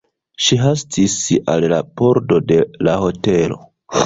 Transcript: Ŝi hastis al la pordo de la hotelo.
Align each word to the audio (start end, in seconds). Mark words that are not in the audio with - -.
Ŝi 0.45 0.55
hastis 0.61 1.17
al 1.55 1.67
la 1.75 1.83
pordo 2.01 2.41
de 2.53 2.59
la 2.89 2.97
hotelo. 3.05 3.61